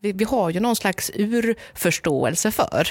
[0.00, 2.88] Vi, vi har ju någon slags urförståelse för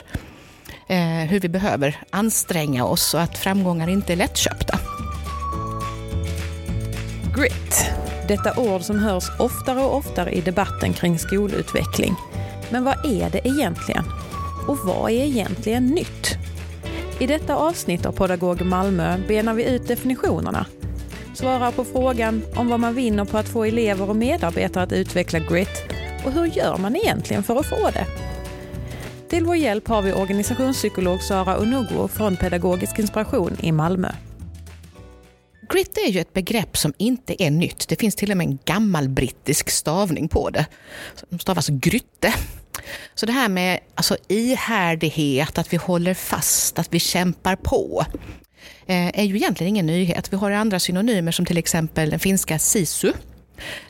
[0.87, 4.79] eh, hur vi behöver anstränga oss och att framgångar inte är lättköpta.
[7.35, 7.91] Grit.
[8.27, 12.15] Detta ord som hörs oftare och oftare i debatten kring skolutveckling.
[12.69, 14.03] Men vad är det egentligen?
[14.67, 16.37] Och vad är egentligen nytt?
[17.19, 20.65] I detta avsnitt av Pedagog Malmö benar vi ut definitionerna,
[21.33, 25.39] svarar på frågan om vad man vinner på att få elever och medarbetare att utveckla
[25.39, 25.86] grit
[26.27, 28.05] och hur gör man egentligen för att få det?
[29.29, 34.11] Till vår hjälp har vi organisationspsykolog Sara Onugo från Pedagogisk inspiration i Malmö.
[35.73, 37.87] Grit är ju ett begrepp som inte är nytt.
[37.87, 40.65] Det finns till och med en gammal brittisk stavning på det.
[41.29, 42.33] De stavas grytte.
[43.15, 48.05] Så det här med alltså, ihärdighet, att vi håller fast, att vi kämpar på
[48.85, 50.33] eh, är ju egentligen ingen nyhet.
[50.33, 53.13] Vi har andra synonymer som till exempel den finska sisu.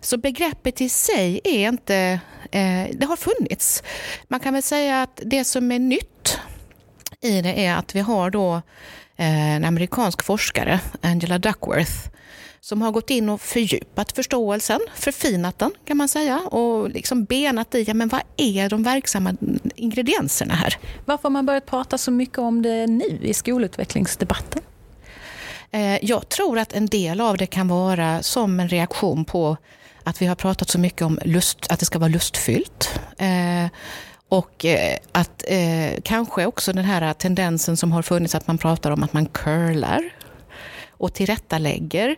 [0.01, 2.19] Så begreppet i sig är inte,
[2.51, 3.83] eh, det har funnits.
[4.27, 6.39] Man kan väl säga att det som är nytt
[7.21, 8.55] i det är att vi har då
[9.17, 12.09] eh, en amerikansk forskare, Angela Duckworth,
[12.59, 17.75] som har gått in och fördjupat förståelsen, förfinat den kan man säga och liksom benat
[17.75, 19.35] i, ja, men vad är de verksamma
[19.75, 20.77] ingredienserna här?
[21.05, 24.61] Varför har man börjat prata så mycket om det nu i skolutvecklingsdebatten?
[25.71, 29.57] Eh, jag tror att en del av det kan vara som en reaktion på
[30.03, 32.99] att vi har pratat så mycket om lust, att det ska vara lustfyllt.
[33.17, 33.67] Eh,
[34.29, 35.43] och eh, att
[36.03, 40.13] kanske också den här tendensen som har funnits att man pratar om att man curlar
[40.89, 42.15] och tillrättalägger.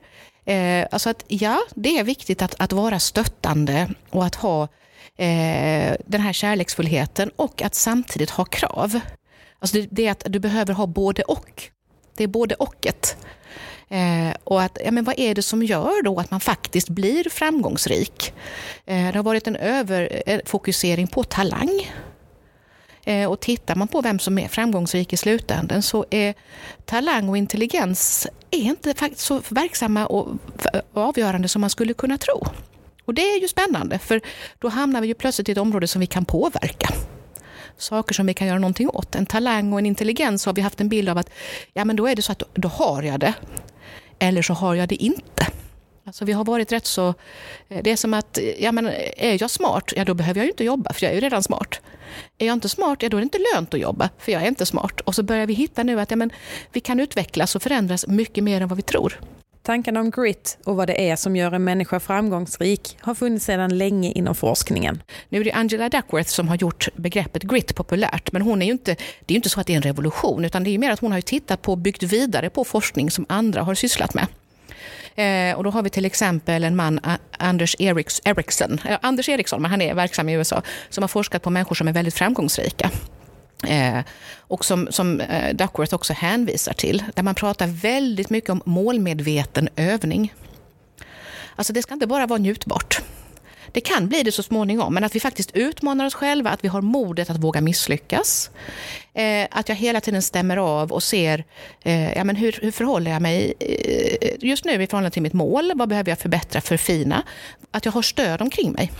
[0.91, 4.67] Alltså att ja, det är viktigt att, att vara stöttande och att ha
[6.05, 8.99] den här kärleksfullheten och att samtidigt ha krav.
[9.59, 11.71] Alltså det, det är att du behöver ha både och.
[12.19, 13.17] Det är både ochet.
[13.89, 17.29] Eh, och att, ja, men vad är det som gör då att man faktiskt blir
[17.29, 18.33] framgångsrik?
[18.85, 21.91] Eh, det har varit en överfokusering eh, på talang.
[23.03, 26.33] Eh, och tittar man på vem som är framgångsrik i slutändan så är
[26.85, 30.27] talang och intelligens är inte så verksamma och
[30.73, 32.45] eh, avgörande som man skulle kunna tro.
[33.05, 34.21] Och det är ju spännande, för
[34.59, 36.89] då hamnar vi ju plötsligt i ett område som vi kan påverka
[37.81, 39.15] saker som vi kan göra någonting åt.
[39.15, 41.29] En talang och en intelligens har vi haft en bild av att
[41.73, 43.33] ja, men då är det så att då har jag det
[44.19, 45.47] eller så har jag det inte.
[46.05, 47.13] Alltså vi har varit rätt så...
[47.67, 50.39] Eh, det är som att, eh, ja men eh, är jag smart, ja då behöver
[50.39, 51.81] jag ju inte jobba, för jag är ju redan smart.
[52.37, 54.47] Är jag inte smart, ja då är det inte lönt att jobba, för jag är
[54.47, 55.01] inte smart.
[55.01, 56.31] Och så börjar vi hitta nu att ja, men,
[56.73, 59.19] vi kan utvecklas och förändras mycket mer än vad vi tror.
[59.69, 63.77] Tankarna om grit och vad det är som gör en människa framgångsrik har funnits sedan
[63.77, 65.03] länge inom forskningen.
[65.29, 68.71] Nu är det Angela Duckworth som har gjort begreppet grit populärt, men hon är ju
[68.71, 70.91] inte, det är ju inte så att det är en revolution, utan det är mer
[70.91, 74.27] att hon har tittat på och byggt vidare på forskning som andra har sysslat med.
[75.15, 76.99] Eh, och då har vi till exempel en man,
[77.37, 81.41] Anders Eriks, Eriksson, eh, Anders Eriksson, men han är verksam i USA, som har forskat
[81.41, 82.91] på människor som är väldigt framgångsrika.
[83.63, 83.99] Eh,
[84.37, 89.69] och som, som eh, Duckworth också hänvisar till, där man pratar väldigt mycket om målmedveten
[89.75, 90.33] övning.
[91.55, 93.01] Alltså det ska inte bara vara njutbart.
[93.71, 96.67] Det kan bli det så småningom, men att vi faktiskt utmanar oss själva, att vi
[96.67, 98.49] har modet att våga misslyckas.
[99.13, 101.43] Eh, att jag hela tiden stämmer av och ser,
[101.81, 105.33] eh, ja, men hur, hur förhåller jag mig eh, just nu i förhållande till mitt
[105.33, 105.71] mål?
[105.75, 107.23] Vad behöver jag förbättra, förfina?
[107.71, 108.91] Att jag har stöd omkring mig.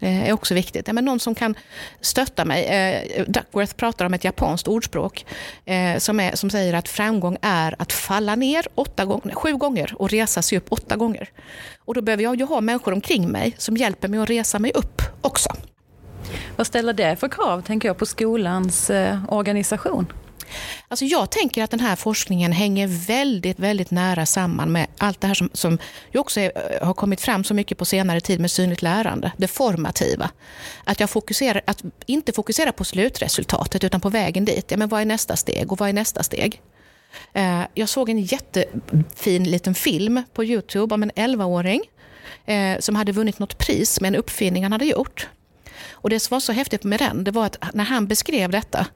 [0.00, 0.92] Eh, är också viktigt.
[0.92, 1.54] men någon som kan
[2.00, 2.64] stötta mig.
[2.64, 5.26] Eh, Duckworth pratar om ett japanskt ordspråk
[5.64, 9.94] eh, som, är, som säger att framgång är att falla ner åtta gånger, sju gånger
[9.98, 11.28] och resa sig upp åtta gånger.
[11.84, 14.72] Och då behöver jag ju ha människor omkring mig som hjälper mig att resa mig
[14.74, 15.48] upp också.
[16.56, 20.06] Vad ställer det för krav, tänker jag, på skolans eh, organisation?
[20.88, 25.26] Alltså jag tänker att den här forskningen hänger väldigt, väldigt nära samman med allt det
[25.26, 25.78] här som, som
[26.12, 29.32] ju också är, eh, har kommit fram så mycket på senare tid med synligt lärande,
[29.36, 30.30] det formativa.
[30.84, 34.70] Att jag fokuserar, att inte fokusera på slutresultatet utan på vägen dit.
[34.70, 36.60] Ja, men vad är nästa steg och vad är nästa steg?
[37.32, 41.82] Eh, jag såg en jättefin liten film på Youtube om en 11-åring
[42.46, 45.28] eh, som hade vunnit något pris med en uppfinning han hade gjort.
[45.90, 48.86] Och det som var så häftigt med den, det var att när han beskrev detta,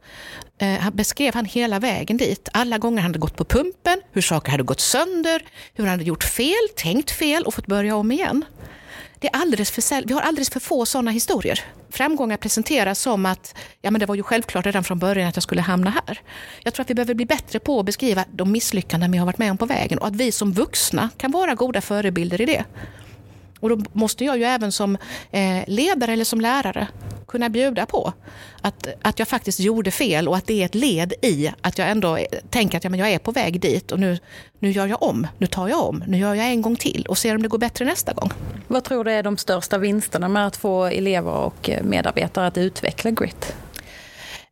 [0.58, 2.48] eh, beskrev han hela vägen dit.
[2.52, 5.42] Alla gånger han hade gått på pumpen, hur saker hade gått sönder,
[5.74, 8.44] hur han hade gjort fel, tänkt fel och fått börja om igen.
[9.20, 11.64] Det är alldeles för, vi har alldeles för få sådana historier.
[11.90, 15.42] Framgångar presenteras som att ja, men det var ju självklart redan från början att jag
[15.42, 16.20] skulle hamna här.
[16.62, 19.38] Jag tror att vi behöver bli bättre på att beskriva de misslyckanden vi har varit
[19.38, 22.64] med om på vägen och att vi som vuxna kan vara goda förebilder i det.
[23.60, 24.98] Och då måste jag ju även som
[25.30, 26.88] eh, ledare eller som lärare
[27.30, 28.12] kunna bjuda på
[28.60, 31.90] att, att jag faktiskt gjorde fel och att det är ett led i att jag
[31.90, 32.18] ändå
[32.50, 34.18] tänker att ja, men jag är på väg dit och nu,
[34.58, 37.18] nu gör jag om, nu tar jag om, nu gör jag en gång till och
[37.18, 38.30] ser om det går bättre nästa gång.
[38.68, 43.10] Vad tror du är de största vinsterna med att få elever och medarbetare att utveckla
[43.10, 43.54] grit?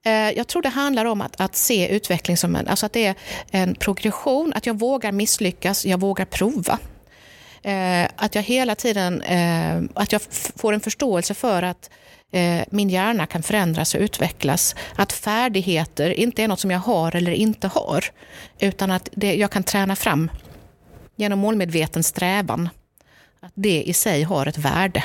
[0.05, 3.07] Eh, jag tror det handlar om att, att se utveckling som en, alltså att det
[3.07, 3.15] är
[3.51, 6.79] en progression, att jag vågar misslyckas, jag vågar prova.
[7.69, 10.23] Eh, att jag hela tiden eh, att jag
[10.57, 11.91] får en förståelse för att
[12.33, 14.75] eh, min hjärna kan förändras och utvecklas.
[14.97, 18.05] Att färdigheter inte är något som jag har eller inte har,
[18.59, 20.31] utan att det, jag kan träna fram
[21.17, 22.69] genom målmedveten strävan.
[23.41, 25.05] Att det i sig har ett värde.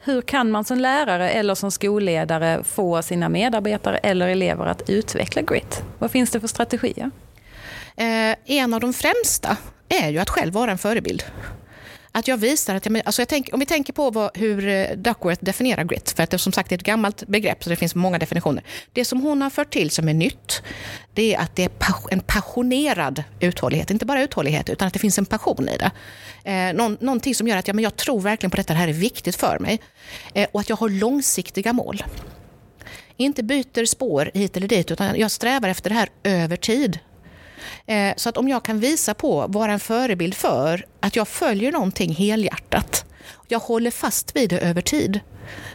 [0.00, 5.42] Hur kan man som lärare eller som skolledare få sina medarbetare eller elever att utveckla
[5.42, 5.82] grit?
[5.98, 7.10] Vad finns det för strategier?
[7.96, 9.56] Eh, en av de främsta
[9.88, 11.24] är ju att själv vara en förebild
[12.16, 14.96] att jag visar att jag, alltså jag tänk, om vi tänker på vad, hur eh,
[14.96, 17.94] Duckworth definierar grit, för att det som sagt är ett gammalt begrepp så det finns
[17.94, 18.64] många definitioner.
[18.92, 20.62] Det som hon har fört till som är nytt,
[21.14, 21.70] det är att det är
[22.10, 23.90] en passionerad uthållighet.
[23.90, 25.90] Inte bara uthållighet, utan att det finns en passion i det.
[26.50, 28.88] Eh, någon, någonting som gör att ja, men jag tror verkligen på detta, det här
[28.88, 29.80] är viktigt för mig.
[30.34, 32.04] Eh, och att jag har långsiktiga mål.
[33.16, 36.98] Inte byter spår hit eller dit, utan jag strävar efter det här över tid.
[37.86, 41.72] Eh, så att om jag kan visa på, vara en förebild för att jag följer
[41.72, 43.04] någonting helhjärtat,
[43.48, 45.20] jag håller fast vid det över tid,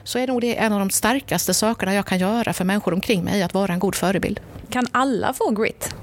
[0.04, 3.24] så är nog det en av de starkaste sakerna jag kan göra för människor omkring
[3.24, 4.40] mig, att vara en god förebild.
[4.70, 5.96] Kan alla få grit?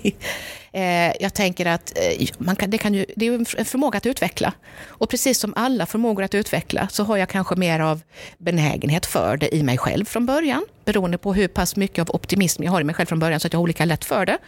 [0.74, 4.06] Eh, jag tänker att eh, man kan, det, kan ju, det är en förmåga att
[4.06, 4.52] utveckla.
[4.86, 8.00] Och precis som alla förmågor att utveckla så har jag kanske mer av
[8.38, 10.66] benägenhet för det i mig själv från början.
[10.84, 13.46] Beroende på hur pass mycket av optimism jag har i mig själv från början så
[13.46, 14.38] att jag har olika lätt för det.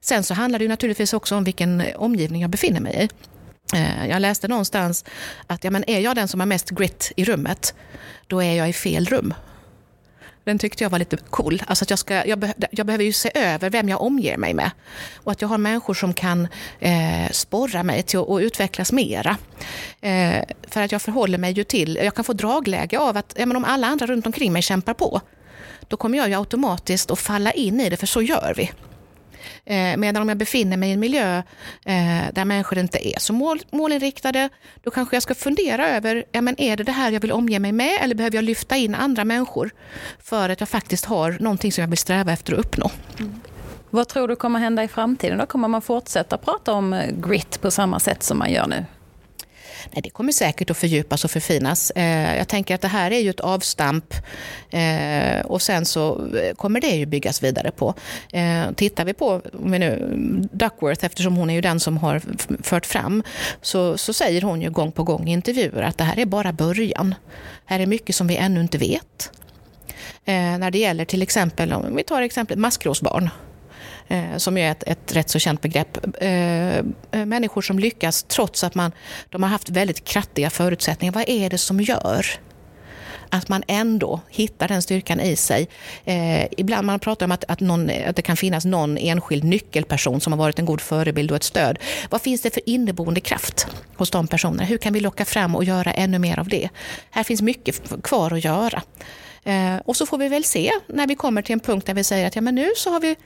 [0.00, 3.08] Sen så handlar det ju naturligtvis också om vilken eh, omgivning jag befinner mig i.
[4.08, 5.04] Jag läste någonstans
[5.46, 7.74] att ja, men är jag den som har mest grit i rummet,
[8.26, 9.34] då är jag i fel rum.
[10.48, 11.62] Den tyckte jag var lite cool.
[11.66, 14.54] Alltså att jag, ska, jag, be, jag behöver ju se över vem jag omger mig
[14.54, 14.70] med.
[15.14, 16.48] Och att jag har människor som kan
[16.80, 19.36] eh, sporra mig till att utvecklas mera.
[20.00, 23.46] Eh, för att jag förhåller mig ju till, jag kan få dragläge av att ja,
[23.46, 25.20] men om alla andra runt omkring mig kämpar på,
[25.88, 28.70] då kommer jag ju automatiskt att falla in i det, för så gör vi.
[29.68, 31.38] Eh, medan om jag befinner mig i en miljö
[31.84, 34.48] eh, där människor inte är så mål, målinriktade,
[34.82, 37.58] då kanske jag ska fundera över, ja, men är det det här jag vill omge
[37.58, 39.70] mig med eller behöver jag lyfta in andra människor
[40.18, 42.90] för att jag faktiskt har någonting som jag vill sträva efter att uppnå.
[43.18, 43.40] Mm.
[43.90, 45.38] Vad tror du kommer hända i framtiden?
[45.38, 48.84] Då kommer man fortsätta prata om eh, grit på samma sätt som man gör nu?
[49.92, 51.90] Nej, det kommer säkert att fördjupas och förfinas.
[51.90, 54.14] Eh, jag tänker att det här är ju ett avstamp
[54.70, 57.94] eh, och sen så eh, kommer det ju byggas vidare på.
[58.32, 60.08] Eh, tittar vi på vi nu,
[60.52, 62.22] Duckworth, eftersom hon är ju den som har
[62.62, 63.22] fört fram,
[63.62, 66.52] så, så säger hon ju gång på gång i intervjuer att det här är bara
[66.52, 67.14] början.
[67.64, 69.30] Här är mycket som vi ännu inte vet.
[70.24, 73.30] Eh, när det gäller till exempel, om vi tar exemplet maskrosbarn
[74.08, 76.22] eh, som är ett, ett rätt så känt begrepp.
[76.22, 78.92] Eh, eh, människor som lyckas trots att man,
[79.30, 81.12] de har haft väldigt krattiga förutsättningar.
[81.12, 82.26] Vad är det som gör
[83.30, 85.68] att man ändå hittar den styrkan i sig.
[86.04, 90.20] Eh, ibland man pratar om att, att, någon, att det kan finnas någon enskild nyckelperson
[90.20, 91.78] som har varit en god förebild och ett stöd.
[92.10, 93.66] Vad finns det för inneboende kraft
[93.96, 94.64] hos de personerna?
[94.64, 96.68] Hur kan vi locka fram och göra ännu mer av det?
[97.10, 98.82] Här finns mycket kvar att göra.
[99.48, 102.04] Eh, och så får vi väl se när vi kommer till en punkt där vi
[102.04, 103.16] säger att ja, men nu så har vi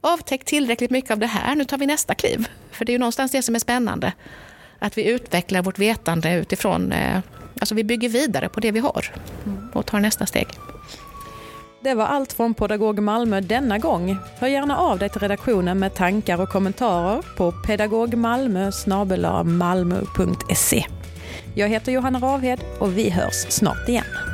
[0.00, 2.48] avtäckt tillräckligt mycket av det här, nu tar vi nästa kliv.
[2.70, 4.12] För det är ju någonstans det som är spännande.
[4.78, 7.20] Att vi utvecklar vårt vetande utifrån, eh,
[7.60, 9.12] alltså vi bygger vidare på det vi har
[9.74, 10.46] och tar nästa steg.
[11.82, 14.16] Det var allt från Pedagog Malmö denna gång.
[14.38, 18.70] Hör gärna av dig till redaktionen med tankar och kommentarer på pedagogmalmö
[21.54, 24.27] Jag heter Johanna Ravhed och vi hörs snart igen.